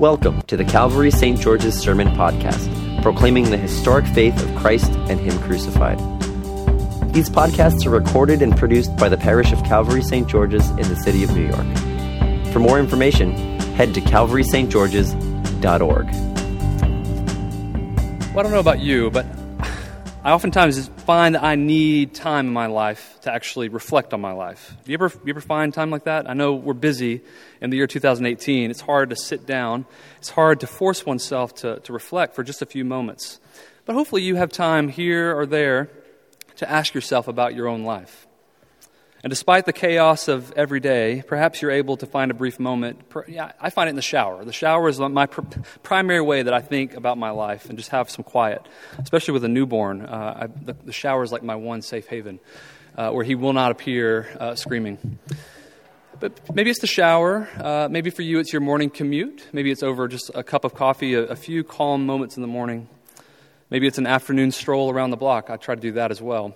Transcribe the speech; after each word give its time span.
Welcome 0.00 0.42
to 0.46 0.56
the 0.56 0.64
Calvary 0.64 1.10
St. 1.10 1.38
George's 1.38 1.78
Sermon 1.78 2.08
Podcast, 2.08 3.02
proclaiming 3.02 3.50
the 3.50 3.58
historic 3.58 4.06
faith 4.06 4.42
of 4.42 4.56
Christ 4.56 4.90
and 4.90 5.20
Him 5.20 5.38
crucified. 5.40 5.98
These 7.12 7.28
podcasts 7.28 7.84
are 7.84 7.90
recorded 7.90 8.40
and 8.40 8.56
produced 8.56 8.96
by 8.96 9.10
the 9.10 9.18
parish 9.18 9.52
of 9.52 9.62
Calvary 9.62 10.00
St. 10.00 10.26
George's 10.26 10.70
in 10.70 10.88
the 10.88 10.96
city 10.96 11.22
of 11.22 11.36
New 11.36 11.46
York. 11.46 11.66
For 12.50 12.60
more 12.60 12.78
information, 12.78 13.36
head 13.74 13.92
to 13.92 14.00
calvarystgeorges.org. 14.00 16.06
Well, 18.32 18.38
I 18.38 18.42
don't 18.42 18.52
know 18.52 18.58
about 18.58 18.80
you, 18.80 19.10
but 19.10 19.26
I 20.22 20.32
oftentimes 20.32 20.86
find 21.06 21.34
that 21.34 21.42
I 21.42 21.54
need 21.54 22.12
time 22.14 22.48
in 22.48 22.52
my 22.52 22.66
life 22.66 23.18
to 23.22 23.32
actually 23.32 23.70
reflect 23.70 24.12
on 24.12 24.20
my 24.20 24.32
life. 24.32 24.76
Do 24.84 24.92
you 24.92 24.94
ever, 24.96 25.10
you 25.24 25.30
ever 25.30 25.40
find 25.40 25.72
time 25.72 25.88
like 25.90 26.04
that? 26.04 26.28
I 26.28 26.34
know 26.34 26.52
we're 26.52 26.74
busy 26.74 27.22
in 27.62 27.70
the 27.70 27.78
year 27.78 27.86
2018. 27.86 28.70
It's 28.70 28.82
hard 28.82 29.08
to 29.10 29.16
sit 29.16 29.46
down, 29.46 29.86
it's 30.18 30.28
hard 30.28 30.60
to 30.60 30.66
force 30.66 31.06
oneself 31.06 31.54
to, 31.56 31.80
to 31.80 31.94
reflect 31.94 32.34
for 32.34 32.44
just 32.44 32.60
a 32.60 32.66
few 32.66 32.84
moments. 32.84 33.40
But 33.86 33.94
hopefully, 33.94 34.20
you 34.20 34.36
have 34.36 34.52
time 34.52 34.90
here 34.90 35.34
or 35.34 35.46
there 35.46 35.88
to 36.56 36.70
ask 36.70 36.92
yourself 36.92 37.26
about 37.26 37.54
your 37.54 37.66
own 37.66 37.84
life. 37.84 38.26
And 39.22 39.30
despite 39.30 39.66
the 39.66 39.74
chaos 39.74 40.28
of 40.28 40.50
every 40.52 40.80
day, 40.80 41.22
perhaps 41.26 41.60
you're 41.60 41.70
able 41.70 41.98
to 41.98 42.06
find 42.06 42.30
a 42.30 42.34
brief 42.34 42.58
moment. 42.58 43.00
I 43.60 43.68
find 43.68 43.88
it 43.88 43.90
in 43.90 43.96
the 43.96 44.02
shower. 44.02 44.44
The 44.46 44.52
shower 44.52 44.88
is 44.88 44.98
my 44.98 45.26
pr- 45.26 45.42
primary 45.82 46.22
way 46.22 46.42
that 46.42 46.54
I 46.54 46.60
think 46.60 46.94
about 46.94 47.18
my 47.18 47.28
life 47.28 47.68
and 47.68 47.76
just 47.76 47.90
have 47.90 48.08
some 48.08 48.24
quiet, 48.24 48.66
especially 48.98 49.32
with 49.32 49.44
a 49.44 49.48
newborn. 49.48 50.06
Uh, 50.06 50.42
I, 50.42 50.46
the, 50.46 50.72
the, 50.72 50.92
shower 50.92 51.22
is 51.22 51.32
like 51.32 51.42
my 51.42 51.56
one 51.56 51.82
safe 51.82 52.06
haven 52.06 52.40
uh, 52.96 53.10
where 53.10 53.24
he 53.24 53.34
will 53.34 53.52
not 53.52 53.72
appear 53.72 54.26
uh, 54.40 54.54
screaming. 54.54 55.18
But 56.18 56.54
maybe 56.54 56.70
it's 56.70 56.80
the 56.80 56.86
shower. 56.86 57.46
Uh, 57.58 57.88
maybe 57.90 58.08
for 58.08 58.22
you 58.22 58.38
it's 58.38 58.54
your 58.54 58.60
morning 58.60 58.88
commute. 58.88 59.48
Maybe 59.52 59.70
it's 59.70 59.82
over 59.82 60.08
just 60.08 60.30
a 60.34 60.42
cup 60.42 60.64
of 60.64 60.74
coffee, 60.74 61.12
a, 61.12 61.24
a 61.24 61.36
few 61.36 61.62
calm 61.62 62.06
moments 62.06 62.36
in 62.36 62.40
the 62.42 62.48
morning. 62.48 62.88
Maybe 63.68 63.86
it's 63.86 63.98
an 63.98 64.06
afternoon 64.06 64.50
stroll 64.50 64.90
around 64.90 65.10
the 65.10 65.18
block. 65.18 65.50
I 65.50 65.58
try 65.58 65.74
to 65.74 65.80
do 65.80 65.92
that 65.92 66.10
as 66.10 66.22
well. 66.22 66.54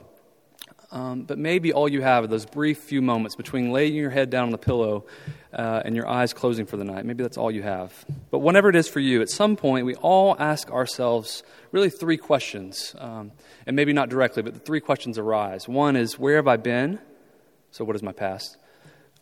Um, 0.95 1.25
but 1.25 1.39
maybe 1.39 1.73
all 1.73 1.89
you 1.89 2.03
have 2.03 2.23
are 2.23 2.27
those 2.29 2.47
brief 2.47 2.79
few 2.79 3.03
moments 3.03 3.35
between 3.35 3.73
laying 3.73 3.95
your 3.95 4.11
head 4.11 4.31
down 4.31 4.45
on 4.45 4.51
the 4.51 4.59
pillow 4.59 5.07
uh, 5.53 5.83
and 5.85 5.97
your 5.97 6.09
eyes 6.09 6.33
closing 6.33 6.67
for 6.67 6.77
the 6.77 6.85
night. 6.85 7.05
Maybe 7.05 7.25
that's 7.25 7.37
all 7.37 7.51
you 7.51 7.65
have. 7.65 7.93
But 8.31 8.39
whatever 8.39 8.69
it 8.69 8.77
is 8.77 8.87
for 8.89 9.01
you, 9.01 9.21
at 9.21 9.29
some 9.29 9.57
point 9.57 9.87
we 9.87 9.97
all 9.97 10.37
ask 10.39 10.71
ourselves 10.71 11.43
really 11.73 11.91
three 11.91 12.17
questions. 12.17 12.95
Um, 12.97 13.33
and 13.67 13.75
maybe 13.75 13.93
not 13.93 14.09
directly, 14.09 14.45
but 14.45 14.55
the 14.55 14.61
three 14.61 14.79
questions 14.79 15.19
arise. 15.19 15.67
One 15.67 15.97
is, 15.97 16.17
Where 16.17 16.37
have 16.37 16.47
I 16.47 16.59
been? 16.59 17.01
So, 17.73 17.85
what 17.85 17.97
is 17.97 18.03
my 18.03 18.13
past? 18.13 18.57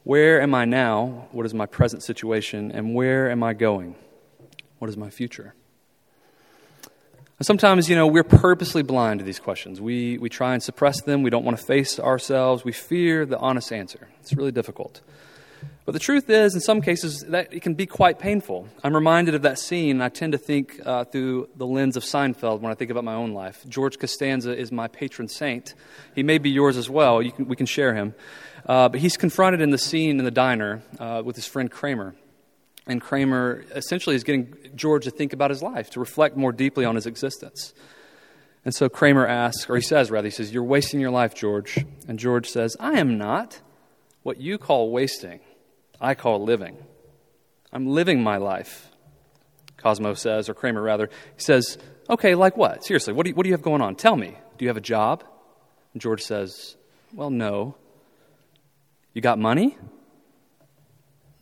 Where 0.05 0.43
am 0.43 0.55
I 0.55 0.67
now? 0.67 1.29
What 1.33 1.47
is 1.47 1.55
my 1.55 1.65
present 1.65 2.03
situation? 2.03 2.71
And 2.71 2.95
where 2.95 3.31
am 3.31 3.43
I 3.43 3.55
going? 3.55 3.97
What 4.79 4.91
is 4.91 4.99
my 4.99 5.09
future? 5.09 5.55
Sometimes, 7.43 7.89
you 7.89 7.97
know, 7.97 8.07
we're 8.07 8.23
purposely 8.23 8.83
blind 8.83 9.19
to 9.19 9.25
these 9.25 9.41
questions. 9.41 9.81
We, 9.81 10.17
we 10.19 10.29
try 10.29 10.55
and 10.55 10.63
suppress 10.63 11.03
them. 11.03 11.25
We 11.25 11.31
don't 11.31 11.45
want 11.45 11.59
to 11.59 11.65
face 11.65 11.99
ourselves. 11.99 12.65
We 12.65 12.71
fear 12.71 13.27
the 13.27 13.39
honest 13.39 13.73
answer. 13.73 14.09
It's 14.21 14.33
really 14.33 14.53
difficult. 14.53 15.01
But 15.85 15.93
the 15.93 15.99
truth 15.99 16.31
is, 16.31 16.55
in 16.55 16.61
some 16.61 16.81
cases, 16.81 17.25
that 17.31 17.53
it 17.53 17.63
can 17.63 17.75
be 17.75 17.87
quite 17.87 18.21
painful. 18.21 18.69
I'm 18.85 18.95
reminded 18.95 19.35
of 19.35 19.43
that 19.43 19.59
scene. 19.59 20.01
I 20.01 20.09
tend 20.09 20.33
to 20.33 20.39
think 20.39 20.81
uh, 20.87 21.03
through 21.05 21.49
the 21.57 21.67
lens 21.67 21.97
of 21.97 22.05
Seinfeld 22.05 22.61
when 22.61 22.71
I 22.71 22.77
think 22.77 22.93
about 22.93 23.03
my 23.03 23.15
own 23.15 23.33
life. 23.33 23.65
George 23.69 23.99
Costanza 23.99 24.57
is 24.57 24.71
my 24.71 24.87
patron 24.87 25.27
saint. 25.27 25.75
He 26.15 26.23
may 26.23 26.39
be 26.39 26.51
yours 26.51 26.77
as 26.77 26.89
well. 26.89 27.21
Can, 27.29 27.49
we 27.49 27.57
can 27.57 27.67
share 27.67 27.95
him. 27.95 28.15
Uh, 28.65 28.89
but 28.89 29.01
he's 29.01 29.17
confronted 29.17 29.61
in 29.61 29.71
the 29.71 29.79
scene 29.79 30.21
in 30.21 30.25
the 30.25 30.31
diner 30.31 30.83
uh, 31.01 31.23
with 31.25 31.35
his 31.35 31.47
friend 31.47 31.69
Kramer. 31.69 32.15
And 32.87 33.01
Kramer 33.01 33.65
essentially 33.75 34.17
is 34.17 34.25
getting 34.25 34.57
George 34.75 35.05
to 35.05 35.11
think 35.11 35.33
about 35.33 35.51
his 35.51 35.63
life, 35.63 35.91
to 35.91 36.01
reflect 36.01 36.37
more 36.37 36.53
deeply 36.53 36.85
on 36.85 36.97
his 36.97 37.07
existence. 37.07 37.75
And 38.65 38.75
so 38.75 38.89
Kramer 38.89 39.27
asks, 39.27 39.69
or 39.69 39.77
he 39.77 39.83
says 39.83 40.11
rather, 40.11 40.27
he 40.27 40.33
says, 40.33 40.53
You're 40.53 40.65
wasting 40.65 41.01
your 41.01 41.11
life, 41.11 41.35
George. 41.35 41.85
And 42.09 42.19
George 42.19 42.49
says, 42.49 42.77
I 42.79 42.99
am 42.99 43.19
not. 43.19 43.61
What 44.23 44.41
you 44.41 44.57
call 44.59 44.91
wasting, 44.91 45.41
I 46.01 46.15
call 46.15 46.45
living. 46.45 46.77
I'm 47.73 47.87
living 47.87 48.23
my 48.23 48.37
life. 48.37 48.89
Cosmo 49.79 50.15
says, 50.15 50.49
or 50.49 50.55
Kramer 50.55 50.81
rather, 50.81 51.09
he 51.37 51.43
says, 51.43 51.79
Okay, 52.09 52.35
like 52.35 52.57
what? 52.57 52.85
Seriously, 52.85 53.13
what 53.13 53.25
do 53.25 53.31
you, 53.31 53.35
what 53.35 53.43
do 53.45 53.49
you 53.49 53.55
have 53.55 53.63
going 53.63 53.81
on? 53.81 53.97
Tell 53.97 54.17
me. 54.17 54.37
Do 54.59 54.65
you 54.65 54.69
have 54.69 54.77
a 54.77 54.83
job? 54.83 55.25
And 55.93 56.03
George 56.03 56.23
says, 56.23 56.77
Well, 57.13 57.31
no. 57.31 57.77
You 59.13 59.21
got 59.23 59.39
money? 59.39 59.77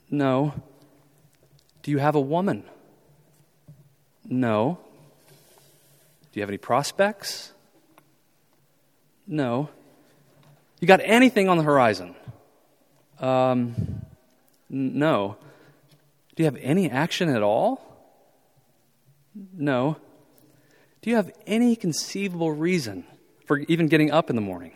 No. 0.09 0.53
Do 1.83 1.91
you 1.91 1.97
have 1.97 2.15
a 2.15 2.21
woman? 2.21 2.63
No. 4.25 4.79
Do 6.31 6.39
you 6.39 6.41
have 6.41 6.49
any 6.49 6.57
prospects? 6.57 7.51
No. 9.27 9.69
You 10.79 10.87
got 10.87 11.01
anything 11.03 11.49
on 11.49 11.57
the 11.57 11.63
horizon? 11.63 12.15
Um, 13.19 13.75
n- 14.71 14.97
no. 14.99 15.37
Do 16.35 16.43
you 16.43 16.45
have 16.45 16.57
any 16.61 16.89
action 16.89 17.29
at 17.29 17.43
all? 17.43 17.81
No. 19.53 19.97
Do 21.01 21.09
you 21.09 21.15
have 21.15 21.31
any 21.47 21.75
conceivable 21.75 22.51
reason 22.51 23.05
for 23.45 23.57
even 23.59 23.87
getting 23.87 24.11
up 24.11 24.29
in 24.29 24.35
the 24.35 24.41
morning? 24.41 24.73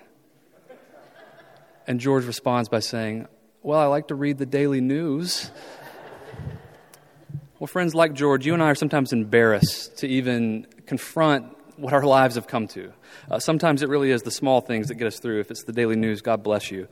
And 1.87 1.99
George 1.99 2.25
responds 2.25 2.67
by 2.67 2.79
saying, 2.79 3.27
Well, 3.61 3.79
I 3.79 3.85
like 3.85 4.07
to 4.07 4.15
read 4.15 4.37
the 4.37 4.45
daily 4.45 4.81
news. 4.81 5.51
Well, 7.65 7.71
friends 7.71 7.95
like 7.95 8.13
George, 8.13 8.45
you 8.45 8.53
and 8.53 8.61
I 8.61 8.67
are 8.67 8.75
sometimes 8.75 9.11
embarrassed 9.11 9.97
to 9.97 10.07
even 10.07 10.67
confront 10.85 11.47
what 11.79 11.93
our 11.93 12.03
lives 12.03 12.35
have 12.35 12.45
come 12.45 12.67
to. 12.67 12.93
Uh, 13.27 13.39
sometimes 13.39 13.81
it 13.81 13.89
really 13.89 14.11
is 14.11 14.21
the 14.21 14.29
small 14.29 14.61
things 14.61 14.89
that 14.89 14.95
get 14.95 15.07
us 15.07 15.17
through. 15.17 15.39
If 15.39 15.49
it's 15.49 15.63
the 15.63 15.71
daily 15.71 15.95
news, 15.95 16.21
God 16.21 16.43
bless 16.43 16.69
you. 16.69 16.87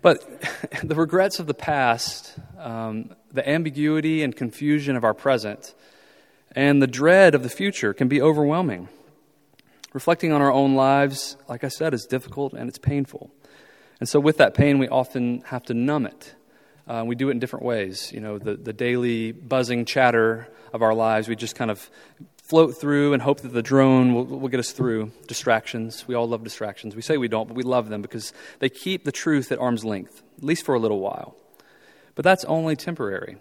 But 0.00 0.24
the 0.84 0.94
regrets 0.94 1.40
of 1.40 1.48
the 1.48 1.54
past, 1.54 2.32
um, 2.60 3.16
the 3.32 3.46
ambiguity 3.48 4.22
and 4.22 4.36
confusion 4.36 4.94
of 4.94 5.02
our 5.02 5.14
present, 5.14 5.74
and 6.52 6.80
the 6.80 6.86
dread 6.86 7.34
of 7.34 7.42
the 7.42 7.50
future 7.50 7.92
can 7.92 8.06
be 8.06 8.22
overwhelming. 8.22 8.88
Reflecting 9.92 10.30
on 10.30 10.40
our 10.40 10.52
own 10.52 10.76
lives, 10.76 11.36
like 11.48 11.64
I 11.64 11.68
said, 11.68 11.92
is 11.92 12.06
difficult 12.06 12.52
and 12.52 12.68
it's 12.68 12.78
painful. 12.78 13.32
And 13.98 14.08
so, 14.08 14.20
with 14.20 14.36
that 14.36 14.54
pain, 14.54 14.78
we 14.78 14.86
often 14.86 15.40
have 15.46 15.64
to 15.64 15.74
numb 15.74 16.06
it 16.06 16.36
uh, 16.86 17.04
we 17.06 17.14
do 17.14 17.28
it 17.28 17.32
in 17.32 17.38
different 17.38 17.64
ways. 17.64 18.12
You 18.12 18.20
know, 18.20 18.38
the, 18.38 18.56
the 18.56 18.72
daily 18.72 19.32
buzzing 19.32 19.84
chatter 19.84 20.48
of 20.72 20.82
our 20.82 20.94
lives, 20.94 21.28
we 21.28 21.36
just 21.36 21.54
kind 21.54 21.70
of 21.70 21.90
float 22.42 22.78
through 22.78 23.12
and 23.12 23.22
hope 23.22 23.40
that 23.40 23.52
the 23.52 23.62
drone 23.62 24.14
will, 24.14 24.24
will 24.24 24.48
get 24.48 24.60
us 24.60 24.72
through. 24.72 25.10
Distractions. 25.26 26.06
We 26.06 26.14
all 26.14 26.28
love 26.28 26.44
distractions. 26.44 26.96
We 26.96 27.02
say 27.02 27.16
we 27.16 27.28
don't, 27.28 27.46
but 27.46 27.56
we 27.56 27.62
love 27.62 27.88
them 27.88 28.02
because 28.02 28.32
they 28.58 28.68
keep 28.68 29.04
the 29.04 29.12
truth 29.12 29.52
at 29.52 29.58
arm's 29.58 29.84
length, 29.84 30.22
at 30.38 30.44
least 30.44 30.64
for 30.64 30.74
a 30.74 30.78
little 30.78 31.00
while. 31.00 31.36
But 32.14 32.24
that's 32.24 32.44
only 32.44 32.76
temporary. 32.76 33.36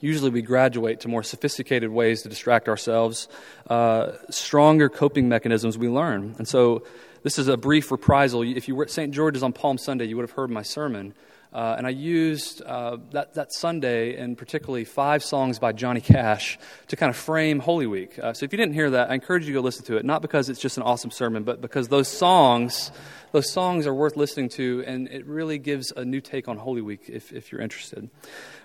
Usually, 0.00 0.28
we 0.28 0.42
graduate 0.42 1.00
to 1.00 1.08
more 1.08 1.22
sophisticated 1.22 1.90
ways 1.90 2.22
to 2.22 2.28
distract 2.28 2.68
ourselves, 2.68 3.28
uh, 3.70 4.12
stronger 4.28 4.90
coping 4.90 5.28
mechanisms 5.30 5.78
we 5.78 5.88
learn. 5.88 6.34
And 6.36 6.46
so, 6.46 6.82
this 7.22 7.38
is 7.38 7.48
a 7.48 7.56
brief 7.56 7.90
reprisal. 7.90 8.42
If 8.42 8.68
you 8.68 8.74
were 8.74 8.84
at 8.84 8.90
St. 8.90 9.14
George's 9.14 9.42
on 9.42 9.54
Palm 9.54 9.78
Sunday, 9.78 10.04
you 10.04 10.16
would 10.16 10.24
have 10.24 10.32
heard 10.32 10.50
my 10.50 10.60
sermon. 10.60 11.14
Uh, 11.54 11.76
and 11.78 11.86
I 11.86 11.90
used 11.90 12.62
uh, 12.62 12.96
that, 13.12 13.34
that 13.34 13.52
Sunday, 13.52 14.16
and 14.16 14.36
particularly 14.36 14.84
five 14.84 15.22
songs 15.22 15.60
by 15.60 15.70
Johnny 15.70 16.00
Cash, 16.00 16.58
to 16.88 16.96
kind 16.96 17.10
of 17.10 17.16
frame 17.16 17.60
Holy 17.60 17.86
Week. 17.86 18.18
Uh, 18.18 18.32
so 18.32 18.44
if 18.44 18.52
you 18.52 18.56
didn't 18.56 18.74
hear 18.74 18.90
that, 18.90 19.10
I 19.10 19.14
encourage 19.14 19.44
you 19.44 19.52
to 19.52 19.60
go 19.60 19.62
listen 19.62 19.84
to 19.84 19.96
it. 19.96 20.04
Not 20.04 20.20
because 20.20 20.48
it's 20.48 20.58
just 20.58 20.78
an 20.78 20.82
awesome 20.82 21.12
sermon, 21.12 21.44
but 21.44 21.60
because 21.60 21.86
those 21.86 22.08
songs, 22.08 22.90
those 23.30 23.52
songs 23.52 23.86
are 23.86 23.94
worth 23.94 24.16
listening 24.16 24.48
to, 24.50 24.82
and 24.84 25.06
it 25.06 25.26
really 25.26 25.58
gives 25.58 25.92
a 25.92 26.04
new 26.04 26.20
take 26.20 26.48
on 26.48 26.56
Holy 26.56 26.82
Week 26.82 27.02
if, 27.08 27.32
if 27.32 27.52
you're 27.52 27.60
interested. 27.60 28.10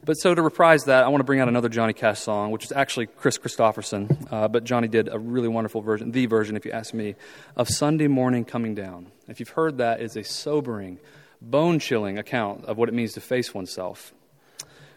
But 0.04 0.16
so 0.16 0.34
to 0.34 0.42
reprise 0.42 0.86
that, 0.86 1.04
I 1.04 1.10
want 1.10 1.20
to 1.20 1.26
bring 1.26 1.42
out 1.42 1.48
another 1.48 1.70
Johnny 1.70 1.94
Cash 1.94 2.22
song, 2.22 2.50
which 2.50 2.66
is 2.66 2.72
actually 2.72 3.06
Kris 3.06 3.38
Kristofferson, 3.38 4.34
uh, 4.34 4.48
but 4.48 4.64
Johnny 4.64 4.88
did 4.88 5.10
a 5.10 5.20
really 5.20 5.48
wonderful 5.48 5.82
version, 5.82 6.10
the 6.12 6.26
version, 6.26 6.56
if 6.56 6.66
you 6.66 6.72
ask 6.72 6.96
me, 6.96 7.14
of 7.56 7.68
Sunday 7.68 8.08
Morning 8.08 8.46
Coming 8.46 8.74
Down. 8.74 9.12
If 9.28 9.40
you've 9.40 9.50
heard 9.50 9.78
that, 9.78 10.02
it's 10.02 10.16
a 10.16 10.24
sobering 10.24 10.98
bone 11.42 11.80
chilling 11.80 12.18
account 12.18 12.66
of 12.66 12.78
what 12.78 12.90
it 12.90 12.96
means 12.96 13.14
to 13.14 13.22
face 13.22 13.54
oneself. 13.54 14.14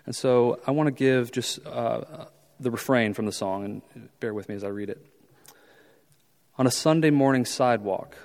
And 0.06 0.14
so 0.14 0.60
I 0.66 0.72
want 0.72 0.88
to 0.88 0.92
give 0.92 1.30
just 1.30 1.64
uh, 1.64 2.26
the 2.58 2.70
refrain 2.70 3.14
from 3.14 3.26
the 3.26 3.32
song, 3.32 3.82
and 3.94 4.08
bear 4.20 4.34
with 4.34 4.48
me 4.48 4.54
as 4.54 4.64
I 4.64 4.68
read 4.68 4.90
it. 4.90 5.04
On 6.58 6.66
a 6.66 6.70
Sunday 6.70 7.10
morning 7.10 7.44
sidewalk, 7.44 8.16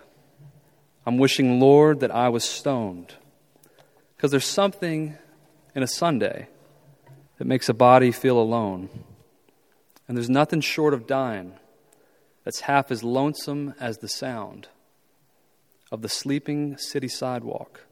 I'm 1.06 1.18
wishing, 1.18 1.60
Lord, 1.60 2.02
that 2.02 2.12
I 2.12 2.30
was 2.30 2.44
stoned. 2.44 3.14
Because 4.16 4.32
there's 4.32 4.46
something 4.46 5.18
in 5.76 5.84
a 5.84 5.88
Sunday 5.88 6.48
that 7.38 7.46
makes 7.46 7.70
a 7.70 7.74
body 7.74 8.12
feel 8.12 8.40
alone. 8.40 8.90
And 10.08 10.18
there's 10.18 10.30
nothing 10.30 10.62
short 10.62 10.94
of 10.94 11.06
dying 11.06 11.54
that's 12.44 12.62
half 12.62 12.92
as 12.92 13.04
lonesome 13.04 13.74
as 13.80 14.00
the 14.00 14.08
sound 14.08 14.68
of 15.92 16.02
the 16.02 16.10
sleeping 16.10 16.78
city 16.78 17.08
sidewalk 17.08 17.87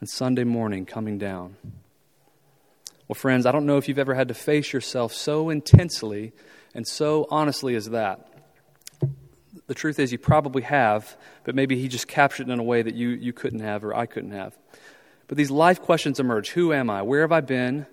and 0.00 0.08
Sunday 0.08 0.44
morning 0.44 0.86
coming 0.86 1.18
down. 1.18 1.56
Well, 3.08 3.14
friends, 3.14 3.46
I 3.46 3.52
don't 3.52 3.66
know 3.66 3.76
if 3.76 3.88
you've 3.88 3.98
ever 3.98 4.14
had 4.14 4.28
to 4.28 4.34
face 4.34 4.72
yourself 4.72 5.12
so 5.12 5.48
intensely 5.48 6.32
and 6.74 6.86
so 6.86 7.26
honestly 7.30 7.74
as 7.76 7.90
that. 7.90 8.32
The 9.68 9.74
truth 9.74 9.98
is, 9.98 10.12
you 10.12 10.18
probably 10.18 10.62
have, 10.62 11.16
but 11.44 11.54
maybe 11.54 11.80
he 11.80 11.88
just 11.88 12.08
captured 12.08 12.48
it 12.48 12.52
in 12.52 12.58
a 12.58 12.64
way 12.64 12.82
that 12.82 12.94
you, 12.94 13.08
you 13.10 13.32
couldn't 13.32 13.60
have 13.60 13.84
or 13.84 13.94
I 13.94 14.06
couldn't 14.06 14.32
have. 14.32 14.56
But 15.28 15.36
these 15.36 15.50
life 15.50 15.80
questions 15.80 16.20
emerge 16.20 16.50
Who 16.50 16.72
am 16.72 16.90
I? 16.90 17.02
Where 17.02 17.22
have 17.22 17.32
I 17.32 17.40
been? 17.40 17.86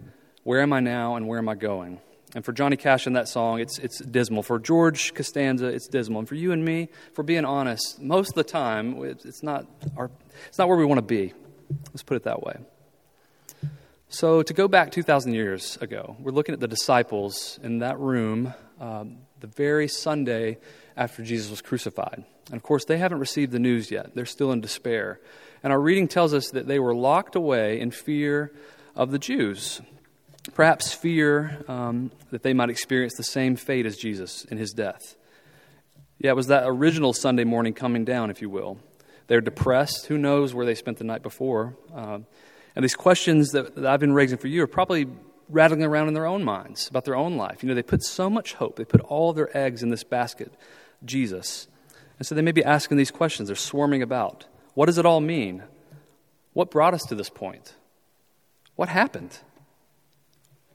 Where 0.44 0.62
am 0.62 0.74
I 0.74 0.80
now? 0.82 1.16
And 1.16 1.28
where 1.28 1.40
am 1.40 1.50
I 1.50 1.56
going? 1.56 2.00
And 2.36 2.44
for 2.44 2.52
Johnny 2.52 2.78
Cash 2.78 3.06
in 3.06 3.14
that 3.14 3.28
song, 3.28 3.60
it's, 3.60 3.78
it's 3.80 4.00
dismal. 4.00 4.42
For 4.42 4.60
George 4.60 5.14
Costanza, 5.14 5.68
it's 5.68 5.88
dismal. 5.88 6.20
And 6.20 6.28
for 6.28 6.36
you 6.36 6.52
and 6.52 6.66
me, 6.66 6.90
for 7.14 7.24
being 7.24 7.46
honest, 7.46 8.02
most 8.02 8.30
of 8.30 8.36
the 8.36 8.44
time, 8.44 9.04
it's 9.04 9.44
not, 9.44 9.68
our, 9.96 10.10
it's 10.48 10.58
not 10.58 10.68
where 10.68 10.78
we 10.78 10.86
want 10.86 10.98
to 10.98 11.04
be. 11.04 11.34
Let's 11.88 12.04
put 12.04 12.18
it 12.18 12.24
that 12.24 12.44
way. 12.44 12.58
So, 14.10 14.44
to 14.44 14.54
go 14.54 14.68
back 14.68 14.92
2,000 14.92 15.34
years 15.34 15.78
ago, 15.82 16.16
we're 16.20 16.32
looking 16.32 16.54
at 16.54 16.60
the 16.60 16.68
disciples 16.68 17.60
in 17.64 17.80
that 17.80 18.00
room 18.00 18.54
um, 18.80 19.18
the 19.40 19.48
very 19.48 19.88
Sunday 19.88 20.58
after 20.96 21.24
Jesus 21.24 21.50
was 21.50 21.62
crucified. 21.62 22.24
And 22.48 22.56
of 22.56 22.64
course, 22.64 22.86
they 22.86 22.98
haven't 22.98 23.20
received 23.20 23.52
the 23.52 23.60
news 23.60 23.92
yet, 23.92 24.14
they're 24.16 24.26
still 24.26 24.52
in 24.52 24.62
despair. 24.62 25.20
And 25.64 25.72
our 25.72 25.80
reading 25.80 26.08
tells 26.08 26.34
us 26.34 26.50
that 26.52 26.68
they 26.68 26.80
were 26.80 26.94
locked 26.94 27.36
away 27.36 27.80
in 27.80 27.92
fear 27.92 28.54
of 28.96 29.12
the 29.12 29.20
Jews. 29.20 29.82
Perhaps 30.54 30.94
fear 30.94 31.64
um, 31.68 32.12
that 32.32 32.44
they 32.44 32.54
might 32.54 32.70
experience 32.70 33.16
the 33.16 33.24
same 33.24 33.56
fate 33.56 33.86
as 33.86 33.96
Jesus 33.98 34.44
in 34.46 34.58
his 34.58 34.72
death. 34.72 35.16
Yeah, 36.20 36.32
it 36.32 36.36
was 36.36 36.48
that 36.48 36.64
original 36.66 37.14
Sunday 37.14 37.46
morning 37.46 37.74
coming 37.74 38.06
down, 38.06 38.30
if 38.30 38.42
you 38.42 38.50
will. 38.50 38.78
They're 39.28 39.42
depressed. 39.42 40.08
Who 40.08 40.18
knows 40.18 40.54
where 40.54 40.66
they 40.66 40.76
spent 40.76 40.98
the 40.98 41.04
night 41.04 41.24
before? 41.24 41.76
Uh, 41.94 42.20
and 42.76 42.84
these 42.84 42.96
questions 42.96 43.52
that, 43.52 43.76
that 43.76 43.86
I've 43.86 44.00
been 44.00 44.14
raising 44.14 44.38
for 44.38 44.48
you 44.48 44.64
are 44.64 44.68
probably 44.68 45.08
rattling 45.50 45.84
around 45.84 46.08
in 46.08 46.14
their 46.14 46.26
own 46.26 46.44
minds 46.44 46.88
about 46.88 47.06
their 47.06 47.16
own 47.16 47.38
life. 47.38 47.64
You 47.64 47.70
know, 47.70 47.76
they 47.76 47.84
put 47.84 48.04
so 48.04 48.30
much 48.30 48.54
hope, 48.54 48.76
they 48.76 48.86
put 48.86 49.02
all 49.02 49.34
their 49.34 49.56
eggs 49.56 49.84
in 49.84 49.90
this 49.90 50.04
basket, 50.04 50.52
Jesus. 51.06 51.68
And 52.18 52.28
so 52.28 52.36
they 52.36 52.42
may 52.42 52.52
be 52.52 52.64
asking 52.64 52.98
these 52.98 53.12
questions. 53.12 53.50
They're 53.50 53.56
swarming 53.56 54.02
about. 54.02 54.46
What 54.74 54.88
does 54.88 54.98
it 54.98 55.06
all 55.06 55.22
mean? 55.22 55.64
What 56.54 56.72
brought 56.72 56.94
us 56.94 57.04
to 57.04 57.16
this 57.16 57.30
point? 57.30 57.76
What 58.76 58.90
happened? 58.90 59.38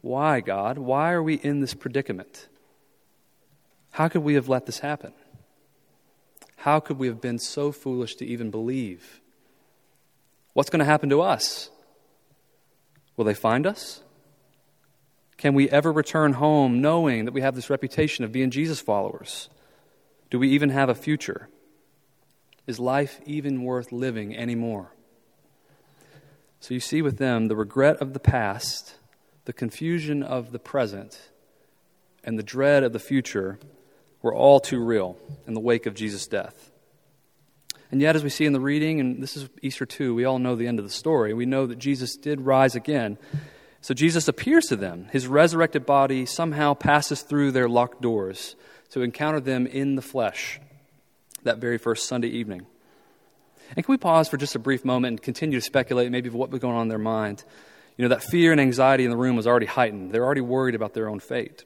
Why, 0.00 0.40
God? 0.40 0.78
Why 0.78 1.12
are 1.12 1.22
we 1.22 1.34
in 1.34 1.60
this 1.60 1.74
predicament? 1.74 2.48
How 3.90 4.08
could 4.08 4.22
we 4.22 4.34
have 4.34 4.48
let 4.48 4.66
this 4.66 4.80
happen? 4.80 5.12
How 6.58 6.80
could 6.80 6.98
we 6.98 7.06
have 7.06 7.20
been 7.20 7.38
so 7.38 7.70
foolish 7.70 8.16
to 8.16 8.26
even 8.26 8.50
believe? 8.50 9.20
What's 10.54 10.70
going 10.70 10.80
to 10.80 10.84
happen 10.84 11.08
to 11.10 11.20
us? 11.20 11.70
Will 13.16 13.24
they 13.24 13.34
find 13.34 13.66
us? 13.66 14.02
Can 15.36 15.54
we 15.54 15.70
ever 15.70 15.92
return 15.92 16.32
home 16.32 16.80
knowing 16.80 17.24
that 17.26 17.32
we 17.32 17.42
have 17.42 17.54
this 17.54 17.70
reputation 17.70 18.24
of 18.24 18.32
being 18.32 18.50
Jesus 18.50 18.80
followers? 18.80 19.48
Do 20.30 20.38
we 20.40 20.50
even 20.50 20.70
have 20.70 20.88
a 20.88 20.96
future? 20.96 21.48
Is 22.66 22.80
life 22.80 23.20
even 23.24 23.62
worth 23.62 23.92
living 23.92 24.36
anymore? 24.36 24.92
So 26.58 26.74
you 26.74 26.80
see 26.80 27.02
with 27.02 27.18
them 27.18 27.46
the 27.46 27.56
regret 27.56 27.98
of 27.98 28.14
the 28.14 28.20
past 28.20 28.96
the 29.44 29.52
confusion 29.54 30.22
of 30.22 30.52
the 30.52 30.58
present 30.58 31.30
and 32.22 32.38
the 32.38 32.42
dread 32.42 32.82
of 32.82 32.92
the 32.92 32.98
future 32.98 33.58
were 34.22 34.34
all 34.34 34.60
too 34.60 34.82
real 34.82 35.16
in 35.46 35.54
the 35.54 35.60
wake 35.60 35.86
of 35.86 35.94
Jesus' 35.94 36.26
death. 36.26 36.70
And 37.90 38.00
yet, 38.02 38.16
as 38.16 38.22
we 38.22 38.28
see 38.28 38.44
in 38.44 38.52
the 38.52 38.60
reading, 38.60 39.00
and 39.00 39.22
this 39.22 39.36
is 39.36 39.48
Easter 39.62 39.86
2, 39.86 40.14
we 40.14 40.24
all 40.24 40.38
know 40.38 40.54
the 40.54 40.66
end 40.66 40.78
of 40.78 40.84
the 40.84 40.90
story. 40.90 41.32
We 41.32 41.46
know 41.46 41.66
that 41.66 41.78
Jesus 41.78 42.16
did 42.16 42.42
rise 42.42 42.74
again. 42.74 43.16
So 43.80 43.94
Jesus 43.94 44.28
appears 44.28 44.66
to 44.66 44.76
them. 44.76 45.08
His 45.10 45.26
resurrected 45.26 45.86
body 45.86 46.26
somehow 46.26 46.74
passes 46.74 47.22
through 47.22 47.52
their 47.52 47.68
locked 47.68 48.02
doors 48.02 48.56
to 48.90 49.02
encounter 49.02 49.40
them 49.40 49.66
in 49.66 49.94
the 49.94 50.02
flesh 50.02 50.60
that 51.44 51.58
very 51.58 51.78
first 51.78 52.06
Sunday 52.08 52.28
evening. 52.28 52.66
And 53.76 53.84
can 53.84 53.92
we 53.92 53.98
pause 53.98 54.28
for 54.28 54.36
just 54.36 54.54
a 54.54 54.58
brief 54.58 54.84
moment 54.84 55.12
and 55.12 55.22
continue 55.22 55.58
to 55.58 55.64
speculate 55.64 56.10
maybe 56.10 56.28
what 56.28 56.50
was 56.50 56.60
going 56.60 56.74
on 56.74 56.82
in 56.82 56.88
their 56.88 56.98
mind? 56.98 57.44
You 57.96 58.02
know, 58.02 58.08
that 58.10 58.22
fear 58.22 58.52
and 58.52 58.60
anxiety 58.60 59.04
in 59.04 59.10
the 59.10 59.16
room 59.16 59.36
was 59.36 59.46
already 59.46 59.66
heightened. 59.66 60.12
They're 60.12 60.24
already 60.24 60.40
worried 60.40 60.74
about 60.74 60.94
their 60.94 61.08
own 61.08 61.20
fate. 61.20 61.64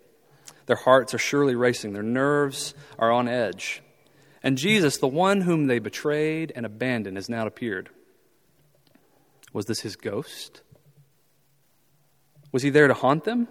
Their 0.67 0.77
hearts 0.77 1.15
are 1.15 1.19
surely 1.19 1.55
racing, 1.55 1.93
their 1.93 2.03
nerves 2.03 2.75
are 2.99 3.11
on 3.11 3.29
edge. 3.29 3.83
And 4.43 4.59
Jesus, 4.59 4.99
the 4.99 5.09
one 5.09 5.43
whom 5.43 5.67
they 5.67 5.79
betrayed 5.79 6.53
and 6.55 6.67
abandoned, 6.67 7.17
has 7.17 7.29
now 7.29 7.47
appeared. 7.47 7.91
Was 9.53 9.67
this 9.67 9.81
his 9.81 9.97
ghost? 9.97 10.63
Was 12.51 12.63
he 12.63 12.71
there 12.71 12.89
to 12.89 12.95
haunt 12.95 13.25
them? 13.25 13.49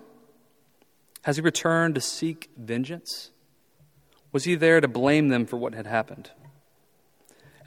Has 1.23 1.37
he 1.37 1.41
returned 1.41 1.95
to 1.95 2.01
seek 2.01 2.49
vengeance? 2.57 3.31
Was 4.31 4.43
he 4.43 4.55
there 4.55 4.81
to 4.81 4.87
blame 4.87 5.29
them 5.29 5.45
for 5.45 5.57
what 5.57 5.75
had 5.75 5.85
happened? 5.85 6.31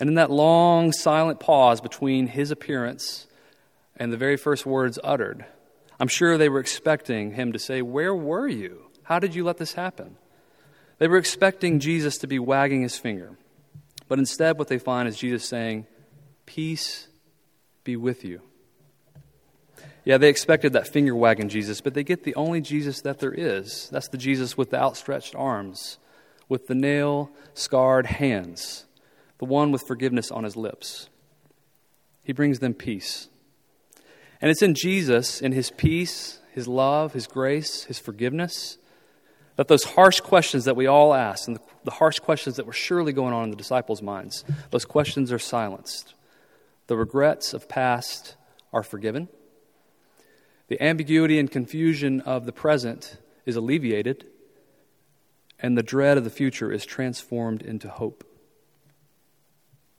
And 0.00 0.08
in 0.08 0.14
that 0.16 0.30
long, 0.30 0.92
silent 0.92 1.40
pause 1.40 1.80
between 1.80 2.26
his 2.26 2.50
appearance 2.50 3.26
and 3.96 4.12
the 4.12 4.16
very 4.16 4.36
first 4.36 4.66
words 4.66 4.98
uttered, 5.04 5.44
I'm 6.00 6.08
sure 6.08 6.36
they 6.36 6.48
were 6.48 6.58
expecting 6.58 7.34
him 7.34 7.52
to 7.52 7.58
say, 7.58 7.80
Where 7.80 8.14
were 8.14 8.48
you? 8.48 8.86
How 9.04 9.18
did 9.18 9.34
you 9.34 9.44
let 9.44 9.58
this 9.58 9.74
happen? 9.74 10.16
They 10.98 11.08
were 11.08 11.18
expecting 11.18 11.80
Jesus 11.80 12.18
to 12.18 12.26
be 12.26 12.38
wagging 12.38 12.82
his 12.82 12.98
finger. 12.98 13.36
But 14.08 14.18
instead, 14.18 14.58
what 14.58 14.68
they 14.68 14.78
find 14.78 15.08
is 15.08 15.16
Jesus 15.16 15.44
saying, 15.44 15.86
Peace 16.46 17.08
be 17.84 17.96
with 17.96 18.24
you. 18.24 18.40
Yeah, 20.04 20.18
they 20.18 20.28
expected 20.28 20.74
that 20.74 20.86
finger 20.86 21.14
wagging 21.14 21.48
Jesus, 21.48 21.80
but 21.80 21.94
they 21.94 22.04
get 22.04 22.24
the 22.24 22.34
only 22.34 22.60
Jesus 22.60 23.00
that 23.02 23.20
there 23.20 23.32
is. 23.32 23.88
That's 23.90 24.08
the 24.08 24.18
Jesus 24.18 24.56
with 24.56 24.70
the 24.70 24.78
outstretched 24.80 25.34
arms, 25.34 25.98
with 26.48 26.66
the 26.66 26.74
nail 26.74 27.30
scarred 27.54 28.06
hands, 28.06 28.84
the 29.38 29.46
one 29.46 29.72
with 29.72 29.86
forgiveness 29.86 30.30
on 30.30 30.44
his 30.44 30.56
lips. 30.56 31.08
He 32.22 32.34
brings 32.34 32.58
them 32.58 32.74
peace. 32.74 33.28
And 34.42 34.50
it's 34.50 34.62
in 34.62 34.74
Jesus, 34.74 35.40
in 35.40 35.52
his 35.52 35.70
peace, 35.70 36.38
his 36.52 36.68
love, 36.68 37.14
his 37.14 37.26
grace, 37.26 37.84
his 37.84 37.98
forgiveness, 37.98 38.76
that 39.56 39.68
those 39.68 39.84
harsh 39.84 40.20
questions 40.20 40.64
that 40.64 40.76
we 40.76 40.86
all 40.86 41.14
ask, 41.14 41.46
and 41.46 41.56
the, 41.56 41.60
the 41.84 41.90
harsh 41.92 42.18
questions 42.18 42.56
that 42.56 42.66
were 42.66 42.72
surely 42.72 43.12
going 43.12 43.32
on 43.32 43.44
in 43.44 43.50
the 43.50 43.56
disciples' 43.56 44.02
minds, 44.02 44.44
those 44.70 44.84
questions 44.84 45.32
are 45.32 45.38
silenced. 45.38 46.14
The 46.86 46.96
regrets 46.96 47.54
of 47.54 47.68
past 47.68 48.36
are 48.72 48.82
forgiven. 48.82 49.28
The 50.68 50.82
ambiguity 50.82 51.38
and 51.38 51.50
confusion 51.50 52.20
of 52.22 52.46
the 52.46 52.52
present 52.52 53.18
is 53.46 53.56
alleviated, 53.56 54.26
and 55.60 55.78
the 55.78 55.82
dread 55.82 56.18
of 56.18 56.24
the 56.24 56.30
future 56.30 56.72
is 56.72 56.84
transformed 56.84 57.62
into 57.62 57.88
hope. 57.88 58.24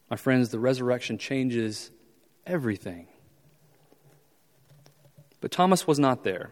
My 0.09 0.17
friends, 0.17 0.49
the 0.49 0.59
resurrection 0.59 1.17
changes 1.17 1.91
everything. 2.45 3.07
But 5.41 5.51
Thomas 5.51 5.87
was 5.87 5.99
not 5.99 6.23
there. 6.23 6.51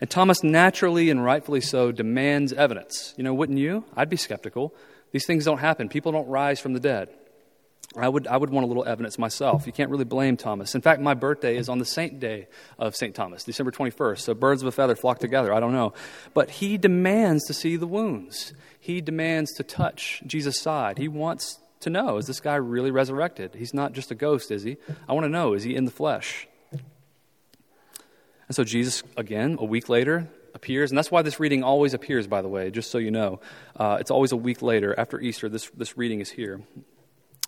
And 0.00 0.08
Thomas, 0.08 0.42
naturally 0.42 1.10
and 1.10 1.22
rightfully 1.22 1.60
so, 1.60 1.92
demands 1.92 2.52
evidence. 2.52 3.14
You 3.16 3.24
know, 3.24 3.34
wouldn't 3.34 3.58
you? 3.58 3.84
I'd 3.94 4.08
be 4.08 4.16
skeptical. 4.16 4.74
These 5.12 5.26
things 5.26 5.44
don't 5.44 5.58
happen. 5.58 5.88
People 5.88 6.12
don't 6.12 6.28
rise 6.28 6.60
from 6.60 6.72
the 6.72 6.80
dead. 6.80 7.10
I 7.96 8.08
would, 8.08 8.28
I 8.28 8.36
would 8.36 8.50
want 8.50 8.64
a 8.64 8.68
little 8.68 8.84
evidence 8.84 9.18
myself. 9.18 9.66
You 9.66 9.72
can't 9.72 9.90
really 9.90 10.04
blame 10.04 10.36
Thomas. 10.36 10.76
In 10.76 10.80
fact, 10.80 11.02
my 11.02 11.14
birthday 11.14 11.56
is 11.56 11.68
on 11.68 11.80
the 11.80 11.84
saint 11.84 12.20
day 12.20 12.46
of 12.78 12.94
St. 12.94 13.14
Thomas, 13.16 13.42
December 13.42 13.72
21st. 13.72 14.20
So 14.20 14.32
birds 14.32 14.62
of 14.62 14.68
a 14.68 14.72
feather 14.72 14.94
flock 14.94 15.18
together. 15.18 15.52
I 15.52 15.58
don't 15.58 15.72
know. 15.72 15.92
But 16.32 16.50
he 16.50 16.78
demands 16.78 17.46
to 17.46 17.52
see 17.52 17.76
the 17.76 17.88
wounds. 17.88 18.52
He 18.78 19.00
demands 19.00 19.52
to 19.54 19.64
touch 19.64 20.22
Jesus' 20.24 20.60
side. 20.60 20.98
He 20.98 21.08
wants 21.08 21.58
to 21.80 21.90
know 21.90 22.18
is 22.18 22.26
this 22.26 22.40
guy 22.40 22.54
really 22.56 22.90
resurrected? 22.90 23.54
He's 23.54 23.74
not 23.74 23.92
just 23.92 24.10
a 24.10 24.14
ghost, 24.14 24.50
is 24.50 24.62
he? 24.62 24.76
I 25.08 25.12
want 25.12 25.24
to 25.24 25.30
know 25.30 25.54
is 25.54 25.64
he 25.64 25.74
in 25.74 25.84
the 25.84 25.90
flesh? 25.90 26.46
And 28.50 28.56
so 28.56 28.64
Jesus, 28.64 29.04
again, 29.16 29.58
a 29.60 29.64
week 29.64 29.88
later, 29.88 30.28
appears. 30.54 30.90
And 30.90 30.98
that's 30.98 31.08
why 31.08 31.22
this 31.22 31.38
reading 31.38 31.62
always 31.62 31.94
appears, 31.94 32.26
by 32.26 32.42
the 32.42 32.48
way, 32.48 32.72
just 32.72 32.90
so 32.90 32.98
you 32.98 33.12
know. 33.12 33.38
Uh, 33.76 33.98
it's 34.00 34.10
always 34.10 34.32
a 34.32 34.36
week 34.36 34.60
later. 34.60 34.92
After 34.98 35.20
Easter, 35.20 35.48
this, 35.48 35.70
this 35.76 35.96
reading 35.96 36.20
is 36.20 36.30
here. 36.30 36.60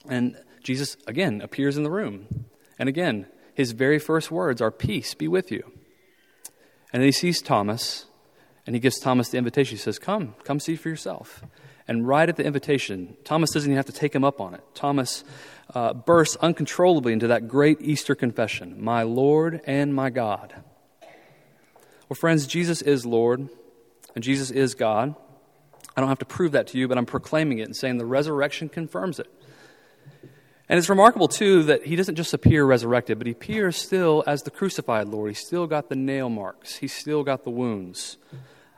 And 0.08 0.36
Jesus, 0.62 0.96
again, 1.08 1.40
appears 1.40 1.76
in 1.76 1.82
the 1.82 1.90
room. 1.90 2.46
And 2.78 2.88
again, 2.88 3.26
his 3.52 3.72
very 3.72 3.98
first 3.98 4.30
words 4.30 4.62
are, 4.62 4.70
Peace 4.70 5.12
be 5.14 5.26
with 5.26 5.50
you. 5.50 5.72
And 6.92 7.02
he 7.02 7.10
sees 7.10 7.42
Thomas, 7.42 8.06
and 8.64 8.76
he 8.76 8.78
gives 8.78 9.00
Thomas 9.00 9.28
the 9.28 9.38
invitation. 9.38 9.78
He 9.78 9.82
says, 9.82 9.98
Come, 9.98 10.36
come 10.44 10.60
see 10.60 10.76
for 10.76 10.88
yourself. 10.88 11.42
And 11.88 12.06
right 12.06 12.28
at 12.28 12.36
the 12.36 12.44
invitation, 12.44 13.16
Thomas 13.24 13.50
doesn't 13.50 13.68
even 13.68 13.76
have 13.76 13.86
to 13.86 13.92
take 13.92 14.14
him 14.14 14.22
up 14.22 14.40
on 14.40 14.54
it. 14.54 14.62
Thomas 14.72 15.24
uh, 15.74 15.94
bursts 15.94 16.36
uncontrollably 16.36 17.12
into 17.12 17.26
that 17.26 17.48
great 17.48 17.80
Easter 17.80 18.14
confession 18.14 18.80
My 18.80 19.02
Lord 19.02 19.62
and 19.66 19.92
my 19.92 20.08
God. 20.08 20.62
Well, 22.12 22.18
friends, 22.18 22.46
Jesus 22.46 22.82
is 22.82 23.06
Lord 23.06 23.48
and 24.14 24.22
Jesus 24.22 24.50
is 24.50 24.74
God. 24.74 25.14
I 25.96 26.00
don't 26.02 26.10
have 26.10 26.18
to 26.18 26.26
prove 26.26 26.52
that 26.52 26.66
to 26.66 26.78
you, 26.78 26.86
but 26.86 26.98
I'm 26.98 27.06
proclaiming 27.06 27.60
it 27.60 27.62
and 27.62 27.74
saying 27.74 27.96
the 27.96 28.04
resurrection 28.04 28.68
confirms 28.68 29.18
it. 29.18 29.28
And 30.68 30.78
it's 30.78 30.90
remarkable, 30.90 31.26
too, 31.26 31.62
that 31.62 31.86
he 31.86 31.96
doesn't 31.96 32.16
just 32.16 32.34
appear 32.34 32.66
resurrected, 32.66 33.16
but 33.16 33.26
he 33.26 33.32
appears 33.32 33.78
still 33.78 34.24
as 34.26 34.42
the 34.42 34.50
crucified 34.50 35.08
Lord. 35.08 35.30
He's 35.30 35.38
still 35.38 35.66
got 35.66 35.88
the 35.88 35.96
nail 35.96 36.28
marks, 36.28 36.76
he's 36.76 36.92
still 36.92 37.24
got 37.24 37.44
the 37.44 37.50
wounds. 37.50 38.18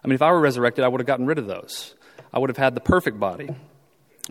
I 0.04 0.06
mean, 0.06 0.14
if 0.14 0.22
I 0.22 0.30
were 0.30 0.38
resurrected, 0.38 0.84
I 0.84 0.86
would 0.86 1.00
have 1.00 1.06
gotten 1.08 1.26
rid 1.26 1.38
of 1.38 1.48
those. 1.48 1.96
I 2.32 2.38
would 2.38 2.50
have 2.50 2.56
had 2.56 2.76
the 2.76 2.80
perfect 2.80 3.18
body. 3.18 3.52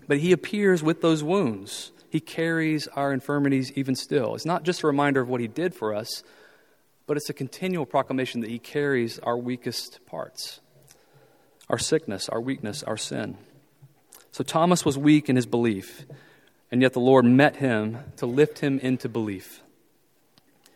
But 0.07 0.19
he 0.19 0.31
appears 0.31 0.81
with 0.81 1.01
those 1.01 1.25
wounds. 1.25 1.91
He 2.09 2.21
carries 2.21 2.87
our 2.87 3.11
infirmities 3.11 3.69
even 3.73 3.95
still. 3.95 4.33
It's 4.33 4.45
not 4.45 4.63
just 4.63 4.81
a 4.81 4.87
reminder 4.87 5.19
of 5.19 5.27
what 5.27 5.41
he 5.41 5.49
did 5.49 5.75
for 5.75 5.93
us, 5.93 6.23
but 7.05 7.17
it's 7.17 7.29
a 7.29 7.33
continual 7.33 7.85
proclamation 7.85 8.41
that 8.41 8.49
he 8.49 8.59
carries 8.59 9.19
our 9.19 9.37
weakest 9.37 10.05
parts 10.05 10.59
our 11.69 11.79
sickness, 11.79 12.27
our 12.27 12.41
weakness, 12.41 12.83
our 12.83 12.97
sin. 12.97 13.37
So 14.31 14.43
Thomas 14.43 14.83
was 14.83 14.97
weak 14.97 15.29
in 15.29 15.37
his 15.37 15.45
belief, 15.45 16.05
and 16.69 16.81
yet 16.81 16.93
the 16.93 16.99
Lord 16.99 17.23
met 17.25 17.55
him 17.55 17.99
to 18.17 18.25
lift 18.25 18.59
him 18.59 18.79
into 18.79 19.07
belief. 19.07 19.61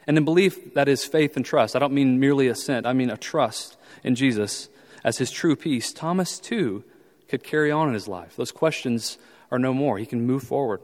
And 0.08 0.18
in 0.18 0.24
belief, 0.24 0.74
that 0.76 0.88
is 0.88 1.04
faith 1.04 1.36
and 1.36 1.46
trust. 1.46 1.76
I 1.76 1.80
don't 1.80 1.94
mean 1.94 2.20
merely 2.20 2.48
assent, 2.48 2.86
I 2.86 2.94
mean 2.94 3.10
a 3.10 3.18
trust 3.18 3.78
in 4.04 4.16
Jesus 4.16 4.70
as 5.04 5.18
his 5.18 5.30
true 5.30 5.56
peace. 5.56 5.92
Thomas, 5.92 6.40
too, 6.40 6.84
could 7.28 7.44
carry 7.44 7.70
on 7.70 7.90
in 7.90 7.94
his 7.94 8.08
life. 8.08 8.36
Those 8.38 8.52
questions 8.52 9.18
are 9.52 9.60
no 9.60 9.74
more. 9.74 9.98
He 9.98 10.06
can 10.06 10.26
move 10.26 10.44
forward. 10.44 10.82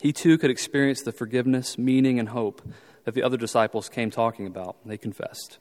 He, 0.00 0.12
too, 0.12 0.36
could 0.36 0.50
experience 0.50 1.02
the 1.02 1.12
forgiveness, 1.12 1.78
meaning, 1.78 2.18
and 2.18 2.28
hope 2.28 2.60
that 3.04 3.14
the 3.14 3.22
other 3.22 3.36
disciples 3.36 3.88
came 3.88 4.10
talking 4.10 4.46
about. 4.46 4.76
They 4.84 4.96
confessed. 4.96 5.58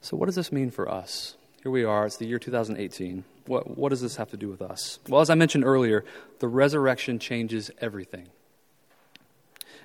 So, 0.00 0.16
what 0.16 0.26
does 0.26 0.36
this 0.36 0.50
mean 0.50 0.70
for 0.70 0.90
us? 0.90 1.36
Here 1.62 1.70
we 1.70 1.84
are, 1.84 2.06
it's 2.06 2.16
the 2.16 2.26
year 2.26 2.38
2018. 2.38 3.24
What, 3.46 3.76
what 3.76 3.90
does 3.90 4.00
this 4.00 4.16
have 4.16 4.30
to 4.30 4.36
do 4.36 4.48
with 4.48 4.62
us? 4.62 4.98
Well, 5.08 5.20
as 5.20 5.28
I 5.28 5.34
mentioned 5.34 5.64
earlier, 5.64 6.04
the 6.38 6.48
resurrection 6.48 7.18
changes 7.18 7.70
everything. 7.80 8.28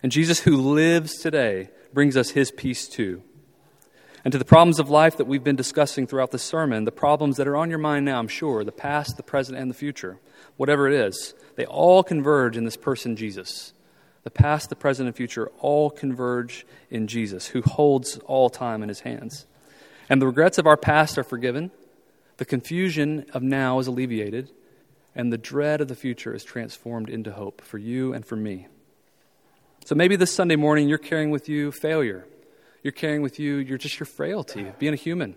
And 0.01 0.11
Jesus, 0.11 0.39
who 0.41 0.55
lives 0.55 1.17
today, 1.17 1.69
brings 1.93 2.15
us 2.15 2.29
his 2.29 2.51
peace 2.51 2.87
too. 2.87 3.23
And 4.23 4.31
to 4.31 4.37
the 4.37 4.45
problems 4.45 4.79
of 4.79 4.89
life 4.89 5.17
that 5.17 5.27
we've 5.27 5.43
been 5.43 5.55
discussing 5.55 6.07
throughout 6.07 6.31
the 6.31 6.39
sermon, 6.39 6.85
the 6.85 6.91
problems 6.91 7.37
that 7.37 7.47
are 7.47 7.55
on 7.55 7.69
your 7.69 7.79
mind 7.79 8.05
now, 8.05 8.19
I'm 8.19 8.27
sure, 8.27 8.63
the 8.63 8.71
past, 8.71 9.17
the 9.17 9.23
present, 9.23 9.57
and 9.57 9.69
the 9.69 9.75
future, 9.75 10.17
whatever 10.57 10.87
it 10.87 10.93
is, 10.93 11.35
they 11.55 11.65
all 11.65 12.03
converge 12.03 12.57
in 12.57 12.65
this 12.65 12.77
person, 12.77 13.15
Jesus. 13.15 13.73
The 14.25 14.31
past, 14.31 14.69
the 14.69 14.75
present, 14.75 15.07
and 15.07 15.15
future 15.15 15.51
all 15.59 15.91
converge 15.91 16.65
in 16.89 17.05
Jesus, 17.05 17.47
who 17.47 17.61
holds 17.61 18.17
all 18.25 18.49
time 18.49 18.81
in 18.81 18.89
his 18.89 19.01
hands. 19.01 19.45
And 20.09 20.19
the 20.19 20.25
regrets 20.25 20.57
of 20.57 20.65
our 20.65 20.77
past 20.77 21.17
are 21.17 21.23
forgiven, 21.23 21.71
the 22.37 22.45
confusion 22.45 23.27
of 23.33 23.43
now 23.43 23.79
is 23.79 23.87
alleviated, 23.87 24.51
and 25.13 25.31
the 25.31 25.37
dread 25.37 25.79
of 25.79 25.87
the 25.87 25.95
future 25.95 26.33
is 26.33 26.43
transformed 26.43 27.07
into 27.07 27.31
hope 27.31 27.61
for 27.61 27.77
you 27.77 28.13
and 28.13 28.25
for 28.25 28.35
me. 28.35 28.67
So 29.85 29.93
maybe 29.93 30.15
this 30.15 30.33
Sunday 30.33 30.55
morning 30.55 30.89
you're 30.89 30.97
carrying 30.97 31.29
with 31.29 31.47
you 31.47 31.71
failure. 31.71 32.25
You're 32.81 32.91
carrying 32.91 33.21
with 33.21 33.39
you 33.39 33.57
you're 33.57 33.77
just 33.77 33.99
your 33.99 34.07
frailty, 34.07 34.71
being 34.79 34.93
a 34.93 34.97
human. 34.97 35.35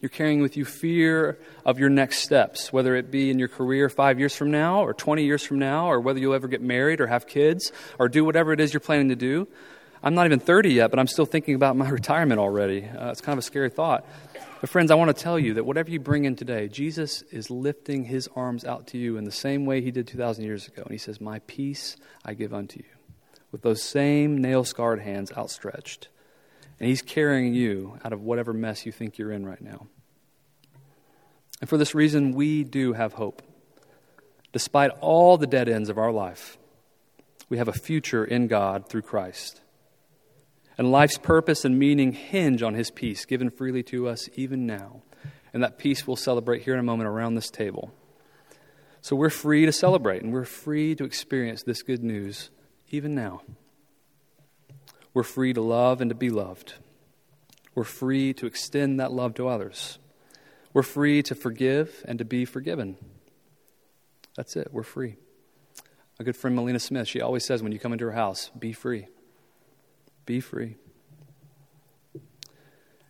You're 0.00 0.08
carrying 0.08 0.40
with 0.40 0.56
you 0.56 0.64
fear 0.64 1.38
of 1.64 1.78
your 1.78 1.90
next 1.90 2.20
steps, 2.20 2.72
whether 2.72 2.96
it 2.96 3.10
be 3.10 3.30
in 3.30 3.38
your 3.38 3.48
career 3.48 3.90
five 3.90 4.18
years 4.18 4.34
from 4.34 4.50
now, 4.50 4.80
or 4.80 4.94
20 4.94 5.24
years 5.24 5.44
from 5.44 5.58
now, 5.58 5.90
or 5.90 6.00
whether 6.00 6.18
you'll 6.18 6.32
ever 6.32 6.48
get 6.48 6.62
married 6.62 7.02
or 7.02 7.06
have 7.06 7.26
kids, 7.26 7.70
or 7.98 8.08
do 8.08 8.24
whatever 8.24 8.52
it 8.54 8.60
is 8.60 8.72
you're 8.72 8.80
planning 8.80 9.10
to 9.10 9.16
do. 9.16 9.46
I'm 10.02 10.14
not 10.14 10.24
even 10.24 10.40
30 10.40 10.70
yet, 10.72 10.90
but 10.90 10.98
I'm 10.98 11.06
still 11.06 11.26
thinking 11.26 11.54
about 11.54 11.76
my 11.76 11.88
retirement 11.90 12.40
already. 12.40 12.84
Uh, 12.84 13.10
it's 13.10 13.20
kind 13.20 13.34
of 13.34 13.40
a 13.40 13.46
scary 13.46 13.68
thought. 13.68 14.06
But, 14.62 14.70
friends, 14.70 14.90
I 14.90 14.94
want 14.94 15.14
to 15.14 15.22
tell 15.22 15.38
you 15.38 15.54
that 15.54 15.64
whatever 15.64 15.90
you 15.90 16.00
bring 16.00 16.24
in 16.24 16.36
today, 16.36 16.68
Jesus 16.68 17.22
is 17.30 17.50
lifting 17.50 18.04
his 18.04 18.28
arms 18.34 18.64
out 18.64 18.86
to 18.88 18.98
you 18.98 19.18
in 19.18 19.24
the 19.24 19.32
same 19.32 19.66
way 19.66 19.82
he 19.82 19.90
did 19.90 20.06
2,000 20.06 20.44
years 20.44 20.66
ago. 20.66 20.82
And 20.82 20.92
he 20.92 20.98
says, 20.98 21.20
My 21.20 21.40
peace 21.40 21.96
I 22.24 22.32
give 22.32 22.54
unto 22.54 22.78
you, 22.78 22.90
with 23.52 23.60
those 23.62 23.82
same 23.82 24.38
nail 24.38 24.64
scarred 24.64 25.00
hands 25.00 25.30
outstretched. 25.36 26.08
And 26.80 26.88
he's 26.88 27.02
carrying 27.02 27.54
you 27.54 27.98
out 28.04 28.12
of 28.12 28.22
whatever 28.22 28.52
mess 28.52 28.86
you 28.86 28.92
think 28.92 29.18
you're 29.18 29.32
in 29.32 29.46
right 29.46 29.60
now. 29.60 29.86
And 31.60 31.68
for 31.68 31.76
this 31.76 31.94
reason, 31.94 32.32
we 32.32 32.64
do 32.64 32.94
have 32.94 33.12
hope. 33.12 33.42
Despite 34.52 34.90
all 35.00 35.36
the 35.36 35.46
dead 35.46 35.68
ends 35.68 35.90
of 35.90 35.98
our 35.98 36.10
life, 36.10 36.56
we 37.50 37.58
have 37.58 37.68
a 37.68 37.72
future 37.72 38.24
in 38.24 38.46
God 38.46 38.88
through 38.88 39.02
Christ. 39.02 39.60
And 40.78 40.90
life's 40.90 41.18
purpose 41.18 41.64
and 41.66 41.78
meaning 41.78 42.12
hinge 42.12 42.62
on 42.62 42.74
his 42.74 42.90
peace 42.90 43.26
given 43.26 43.50
freely 43.50 43.82
to 43.84 44.08
us 44.08 44.30
even 44.34 44.66
now. 44.66 45.02
And 45.52 45.62
that 45.62 45.76
peace 45.76 46.06
we'll 46.06 46.16
celebrate 46.16 46.62
here 46.62 46.72
in 46.72 46.80
a 46.80 46.84
moment 46.84 47.08
around 47.08 47.34
this 47.34 47.50
table. 47.50 47.92
So 49.02 49.14
we're 49.14 49.30
free 49.30 49.66
to 49.66 49.72
celebrate 49.72 50.22
and 50.22 50.32
we're 50.32 50.44
free 50.44 50.94
to 50.94 51.04
experience 51.04 51.62
this 51.62 51.82
good 51.82 52.02
news 52.02 52.50
even 52.90 53.14
now. 53.14 53.42
We're 55.12 55.22
free 55.22 55.52
to 55.52 55.60
love 55.60 56.00
and 56.00 56.10
to 56.10 56.14
be 56.14 56.30
loved. 56.30 56.74
We're 57.74 57.84
free 57.84 58.32
to 58.34 58.46
extend 58.46 59.00
that 59.00 59.12
love 59.12 59.34
to 59.34 59.48
others. 59.48 59.98
We're 60.72 60.82
free 60.82 61.22
to 61.24 61.34
forgive 61.34 62.04
and 62.06 62.18
to 62.18 62.24
be 62.24 62.44
forgiven. 62.44 62.96
That's 64.36 64.56
it. 64.56 64.68
We're 64.72 64.82
free. 64.82 65.16
A 66.18 66.24
good 66.24 66.36
friend, 66.36 66.54
Melina 66.54 66.78
Smith, 66.78 67.08
she 67.08 67.20
always 67.20 67.44
says 67.44 67.62
when 67.62 67.72
you 67.72 67.78
come 67.78 67.92
into 67.92 68.04
her 68.04 68.12
house, 68.12 68.50
be 68.58 68.72
free. 68.72 69.06
Be 70.26 70.40
free. 70.40 70.76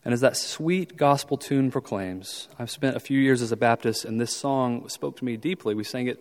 And 0.05 0.15
as 0.15 0.21
that 0.23 0.37
sweet 0.37 0.97
gospel 0.97 1.37
tune 1.37 1.71
proclaims, 1.71 2.49
I've 2.59 2.71
spent 2.71 2.97
a 2.97 3.01
few 3.01 3.19
years 3.19 3.43
as 3.43 3.53
a 3.53 3.57
Baptist, 3.57 4.05
and 4.05 4.21
this 4.21 4.35
song 4.35 4.89
spoke 4.89 5.17
to 5.19 5.25
me 5.25 5.37
deeply. 5.37 5.75
We 5.75 5.85
sang 5.85 6.07
it 6.07 6.19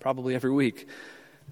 probably 0.00 0.34
every 0.34 0.50
week, 0.50 0.88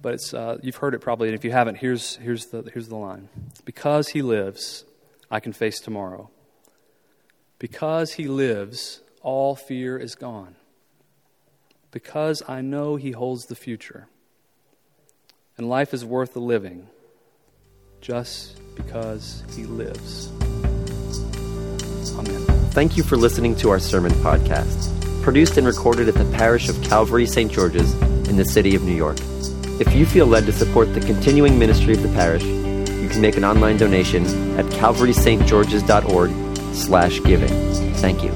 but 0.01 0.13
it's, 0.13 0.33
uh, 0.33 0.57
you've 0.61 0.77
heard 0.77 0.93
it 0.93 0.99
probably, 0.99 1.27
and 1.27 1.35
if 1.35 1.43
you 1.43 1.51
haven't, 1.51 1.75
here's, 1.75 2.15
here's, 2.17 2.47
the, 2.47 2.69
here's 2.73 2.87
the 2.87 2.95
line 2.95 3.29
Because 3.65 4.09
he 4.09 4.21
lives, 4.21 4.85
I 5.29 5.39
can 5.39 5.53
face 5.53 5.79
tomorrow. 5.79 6.29
Because 7.57 8.13
he 8.13 8.27
lives, 8.27 9.01
all 9.21 9.55
fear 9.55 9.97
is 9.97 10.15
gone. 10.15 10.55
Because 11.91 12.41
I 12.47 12.61
know 12.61 12.95
he 12.95 13.11
holds 13.11 13.45
the 13.45 13.55
future. 13.55 14.07
And 15.57 15.67
life 15.67 15.93
is 15.93 16.05
worth 16.05 16.33
the 16.33 16.39
living 16.39 16.87
just 17.99 18.61
because 18.75 19.43
he 19.55 19.65
lives. 19.65 20.31
Amen. 22.17 22.45
Thank 22.71 22.95
you 22.95 23.03
for 23.03 23.17
listening 23.17 23.55
to 23.57 23.69
our 23.69 23.79
sermon 23.79 24.11
podcast, 24.13 25.21
produced 25.21 25.57
and 25.57 25.67
recorded 25.67 26.07
at 26.07 26.15
the 26.15 26.25
parish 26.37 26.69
of 26.69 26.81
Calvary 26.83 27.25
St. 27.25 27.51
George's 27.51 27.93
in 28.29 28.37
the 28.37 28.45
city 28.45 28.75
of 28.75 28.83
New 28.83 28.95
York. 28.95 29.17
If 29.79 29.93
you 29.93 30.05
feel 30.05 30.25
led 30.25 30.45
to 30.45 30.51
support 30.51 30.93
the 30.93 30.99
continuing 30.99 31.57
ministry 31.57 31.93
of 31.93 32.03
the 32.03 32.09
parish, 32.09 32.43
you 32.43 33.07
can 33.07 33.21
make 33.21 33.37
an 33.37 33.45
online 33.45 33.77
donation 33.77 34.25
at 34.59 34.65
calvarystgeorges.org 34.65 36.75
slash 36.75 37.23
giving. 37.23 37.93
Thank 37.95 38.21
you. 38.21 38.31